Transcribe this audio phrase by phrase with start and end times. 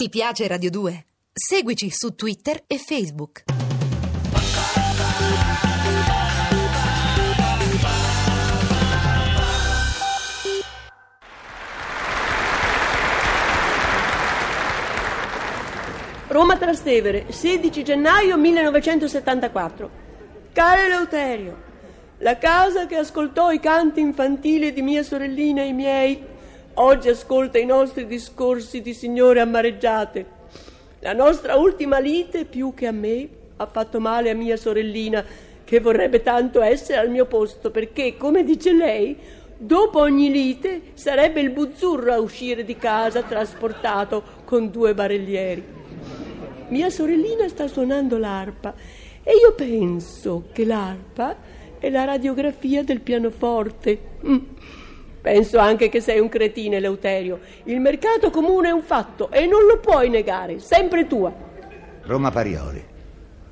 [0.00, 1.06] Ti piace Radio 2?
[1.32, 3.42] Seguici su Twitter e Facebook.
[16.28, 19.90] Roma Trastevere, 16 gennaio 1974.
[20.52, 21.62] Caro Eleuterio,
[22.18, 26.27] la casa che ascoltò i canti infantili di mia sorellina e i miei
[26.80, 30.26] Oggi ascolta i nostri discorsi di signore amareggiate.
[31.00, 35.24] La nostra ultima lite, più che a me, ha fatto male a mia sorellina,
[35.64, 39.16] che vorrebbe tanto essere al mio posto, perché, come dice lei,
[39.56, 45.64] dopo ogni lite sarebbe il buzzurro a uscire di casa trasportato con due barellieri.
[46.68, 48.72] Mia sorellina sta suonando l'arpa
[49.24, 51.34] e io penso che l'arpa
[51.80, 54.00] è la radiografia del pianoforte.
[54.24, 54.38] Mm.
[55.20, 57.40] Penso anche che sei un cretino, Eleuterio.
[57.64, 61.32] Il mercato comune è un fatto e non lo puoi negare, sempre tua.
[62.02, 62.82] Roma Parioli,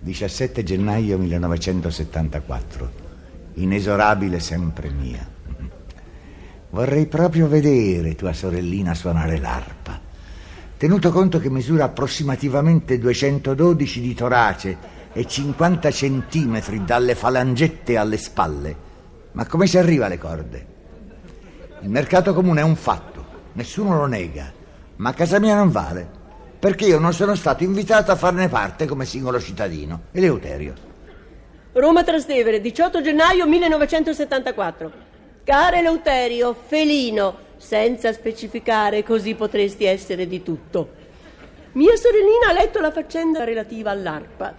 [0.00, 3.06] 17 gennaio 1974.
[3.54, 5.26] Inesorabile sempre mia.
[6.70, 10.00] Vorrei proprio vedere tua sorellina suonare l'arpa.
[10.76, 14.76] Tenuto conto che misura approssimativamente 212 di torace
[15.12, 18.76] e 50 centimetri dalle falangette alle spalle.
[19.32, 20.76] Ma come si arriva alle corde?
[21.80, 24.52] Il mercato comune è un fatto, nessuno lo nega,
[24.96, 26.08] ma a casa mia non vale,
[26.58, 30.00] perché io non sono stato invitato a farne parte come singolo cittadino.
[30.10, 30.74] Eleuterio.
[31.74, 34.92] Roma Trastevere, 18 gennaio 1974.
[35.44, 40.90] Caro Eleuterio, felino, senza specificare, così potresti essere di tutto.
[41.72, 44.52] Mia sorellina ha letto la faccenda relativa all'arpa.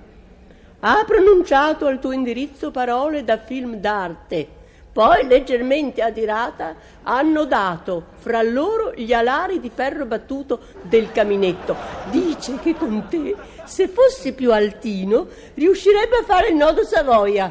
[0.80, 4.58] Ha pronunciato al tuo indirizzo parole da film d'arte
[5.00, 11.74] poi, leggermente adirata, hanno dato fra loro gli alari di ferro battuto del caminetto.
[12.10, 13.34] Dice che con te,
[13.64, 17.50] se fossi più altino, riuscirebbe a fare il nodo Savoia.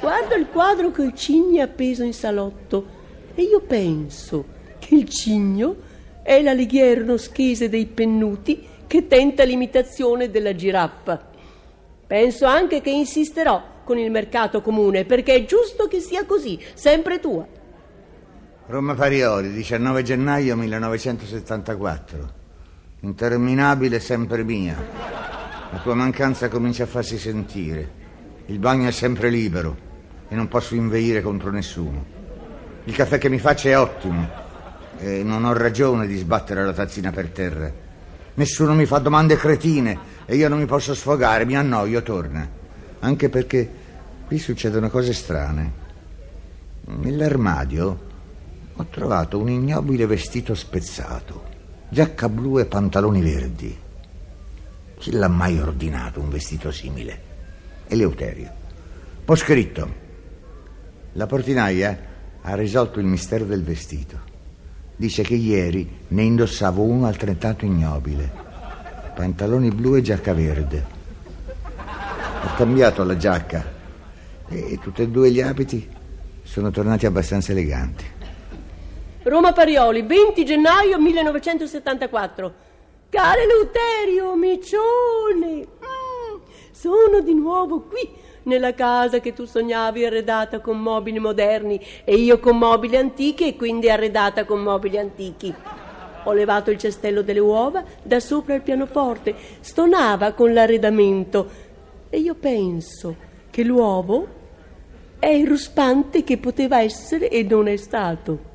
[0.00, 2.86] Guardo il quadro che il cigno appeso in salotto
[3.34, 4.46] e io penso
[4.78, 5.76] che il cigno
[6.22, 11.22] è la leghiera schese dei pennuti che tenta l'imitazione della giraffa.
[12.06, 17.20] Penso anche che insisterò con il mercato comune, perché è giusto che sia così, sempre
[17.20, 17.46] tua.
[18.66, 22.42] Roma Parioli, 19 gennaio 1974.
[23.00, 24.74] Interminabile sempre mia.
[25.70, 28.02] La tua mancanza comincia a farsi sentire.
[28.46, 29.76] Il bagno è sempre libero
[30.28, 32.12] e non posso inveire contro nessuno.
[32.84, 34.26] Il caffè che mi faccio è ottimo
[34.98, 37.70] e non ho ragione di sbattere la tazzina per terra.
[38.32, 42.62] Nessuno mi fa domande cretine e io non mi posso sfogare, mi annoio, torna
[43.04, 43.68] anche perché
[44.26, 45.82] qui succedono cose strane.
[46.86, 48.12] Nell'armadio
[48.74, 51.44] ho trovato un ignobile vestito spezzato,
[51.90, 53.78] giacca blu e pantaloni verdi.
[54.98, 57.32] Chi l'ha mai ordinato un vestito simile?
[57.88, 58.50] Eleuterio.
[59.26, 60.02] Ho scritto.
[61.12, 61.98] La portinaia
[62.40, 64.32] ha risolto il mistero del vestito.
[64.96, 68.32] Dice che ieri ne indossavo uno altrettanto ignobile.
[69.14, 70.93] Pantaloni blu e giacca verde.
[72.44, 73.64] Ho cambiato la giacca
[74.50, 75.88] e tutti e due gli abiti
[76.42, 78.04] sono tornati abbastanza eleganti.
[79.22, 82.54] Roma Parioli, 20 gennaio 1974.
[83.08, 86.36] Caro Eleuterio, micione, mm,
[86.70, 88.06] sono di nuovo qui
[88.42, 93.56] nella casa che tu sognavi arredata con mobili moderni e io con mobili antichi e
[93.56, 95.54] quindi arredata con mobili antichi.
[96.24, 101.72] Ho levato il cestello delle uova da sopra il pianoforte, stonava con l'arredamento
[102.14, 103.16] e io penso
[103.50, 104.42] che l'uovo
[105.18, 108.52] è il ruspante che poteva essere e non è stato.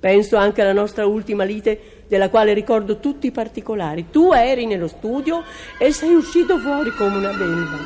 [0.00, 4.06] Penso anche alla nostra ultima lite, della quale ricordo tutti i particolari.
[4.10, 5.42] Tu eri nello studio
[5.78, 7.78] e sei uscito fuori come una belva.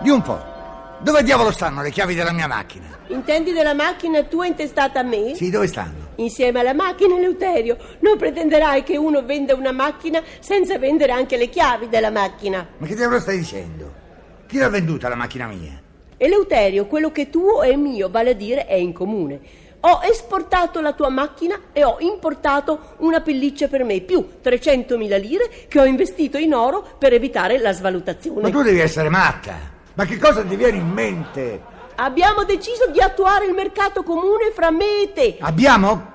[0.00, 0.52] Di un po'.
[1.00, 2.86] Dove diavolo stanno le chiavi della mia macchina?
[3.08, 5.34] Intendi della macchina tua intestata a me?
[5.34, 6.03] Sì, dove stanno?
[6.16, 7.76] Insieme alla macchina, Eleuterio.
[8.00, 12.66] Non pretenderai che uno venda una macchina senza vendere anche le chiavi della macchina.
[12.78, 13.92] Ma che diavolo stai dicendo?
[14.46, 15.80] Chi l'ha venduta la macchina mia?
[16.16, 19.40] Eleuterio, quello che tuo è mio, vale a dire è in comune.
[19.80, 25.50] Ho esportato la tua macchina e ho importato una pelliccia per me, più 300.000 lire
[25.68, 28.40] che ho investito in oro per evitare la svalutazione.
[28.40, 29.72] Ma tu devi essere matta.
[29.94, 31.72] Ma che cosa ti viene in mente?
[31.96, 35.36] Abbiamo deciso di attuare il mercato comune fra me e te.
[35.40, 36.12] Abbiamo?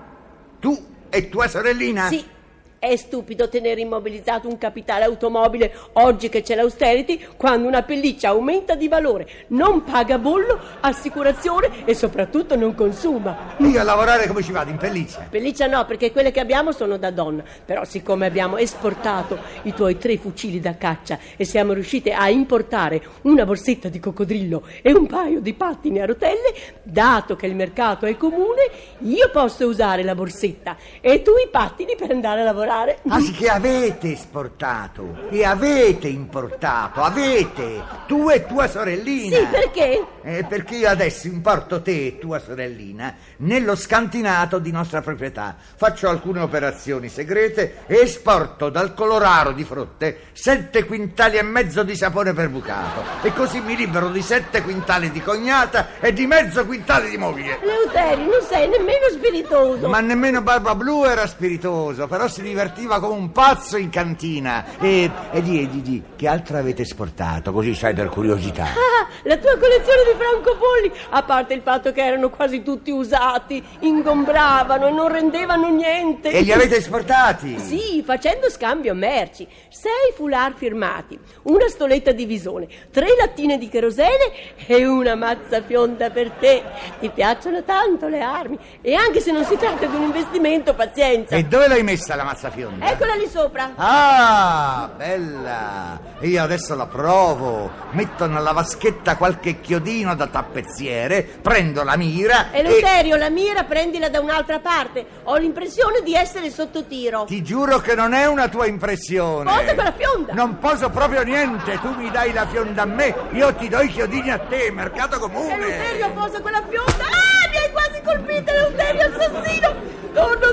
[0.59, 0.77] Tu
[1.09, 2.07] e tua sorellina?
[2.07, 2.37] Sì.
[2.79, 8.75] È stupido tenere immobilizzato un capitale automobile oggi che c'è l'austerity, quando una pelliccia aumenta
[8.75, 13.55] di valore, non paga bollo, assicurazione e soprattutto non consuma.
[13.57, 15.27] Io a lavorare come ci vado, in pelliccia?
[15.29, 17.43] Pelliccia no, perché quelle che abbiamo sono da donna.
[17.65, 23.01] Però siccome abbiamo esportato i tuoi tre fucili da caccia e siamo riusciti a importare
[23.23, 28.05] una borsetta di coccodrillo e un paio di pattini a rotelle, dato che il mercato
[28.05, 32.67] è comune, io posso usare la borsetta e tu i pattini per andare a lavorare.
[32.71, 39.37] Ah sì che avete esportato e avete importato, avete, tu e tua sorellina.
[39.37, 40.05] Sì, perché?
[40.21, 45.55] Eh, perché io adesso importo te e tua sorellina nello scantinato di nostra proprietà.
[45.75, 51.95] Faccio alcune operazioni segrete e esporto dal Colorado di Frotte sette quintali e mezzo di
[51.95, 53.01] sapone per bucato.
[53.23, 57.57] E così mi libero di sette quintali di cognata e di mezzo quintale di moglie.
[57.63, 59.87] Leuterio, non sei nemmeno spiritoso.
[59.87, 64.77] Ma nemmeno Barba Blu era spiritoso, però si divertiva come un pazzo in cantina.
[64.79, 67.53] E, e di, di, di, che altro avete esportato?
[67.53, 68.65] Così sai per curiosità.
[68.65, 73.63] Ah, la tua collezione di francobolli, a parte il fatto che erano quasi tutti usati,
[73.79, 76.31] ingombravano e non rendevano niente.
[76.31, 77.57] E li avete esportati?
[77.59, 79.47] Sì, facendo scambio merci.
[79.69, 86.09] Sei foulard firmati, una stoletta di visone, tre lattine di kerosene e una mazza fionda
[86.09, 86.61] per te.
[86.99, 91.35] Ti piacciono tanto le armi e anche se non si tratta di un investimento, pazienza.
[91.35, 92.89] E dove l'hai messa la mazza fionda?
[92.89, 93.71] Eccola lì sopra.
[93.75, 95.99] Ah, bella!
[96.21, 97.71] Io adesso la provo.
[97.91, 104.19] Metto nella vaschetta qualche chiodino da tappezziere, prendo la mira Eleuterio, la mira prendila da
[104.19, 105.05] un'altra parte.
[105.23, 107.23] Ho l'impressione di essere sotto tiro.
[107.25, 109.49] Ti giuro che non è una tua impressione.
[109.51, 110.33] Posa quella fionda.
[110.33, 111.79] Non poso proprio niente.
[111.79, 115.19] Tu mi dai la fionda a me, io ti do i chiodini a te, mercato
[115.19, 115.53] comune.
[115.53, 117.03] Eleuterio, posa quella fionda.
[117.05, 119.97] Ah, mi hai quasi colpito, Eleuterio, assassino.
[120.11, 120.48] Mia sorella.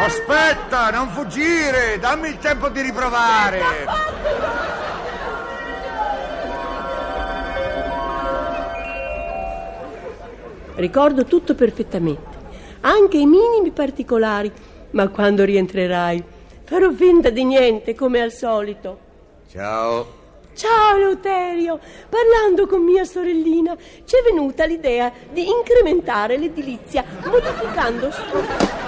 [0.00, 3.60] Aspetta, non fuggire, dammi il tempo di riprovare.
[10.76, 12.36] Ricordo tutto perfettamente,
[12.82, 14.50] anche i minimi particolari,
[14.90, 16.22] ma quando rientrerai
[16.62, 18.98] farò finta di niente come al solito.
[19.50, 20.16] Ciao.
[20.54, 28.87] Ciao Eleuterio, parlando con mia sorellina ci è venuta l'idea di incrementare l'edilizia modificando stru-